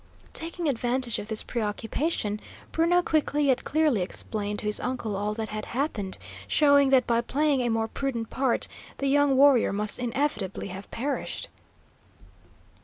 Taking 0.33 0.67
advantage 0.67 1.19
of 1.19 1.27
this 1.27 1.43
preoccupation, 1.43 2.39
Bruno 2.71 3.03
quickly 3.03 3.43
yet 3.43 3.63
clearly 3.63 4.01
explained 4.01 4.57
to 4.57 4.65
his 4.65 4.79
uncle 4.79 5.15
all 5.15 5.35
that 5.35 5.49
had 5.49 5.65
happened, 5.77 6.17
showing 6.47 6.89
that 6.89 7.05
by 7.05 7.21
playing 7.21 7.61
a 7.61 7.69
more 7.69 7.87
prudent 7.87 8.31
part 8.31 8.67
the 8.97 9.05
young 9.05 9.37
warrior 9.37 9.71
must 9.71 9.99
inevitably 9.99 10.69
have 10.69 10.89
perished. 10.89 11.49